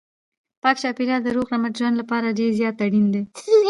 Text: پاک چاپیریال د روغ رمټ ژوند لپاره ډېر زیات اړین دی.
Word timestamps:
پاک 0.61 0.75
چاپیریال 0.83 1.21
د 1.23 1.29
روغ 1.35 1.47
رمټ 1.53 1.73
ژوند 1.79 1.95
لپاره 2.01 2.35
ډېر 2.37 2.51
زیات 2.59 2.77
اړین 2.85 3.05
دی. 3.13 3.21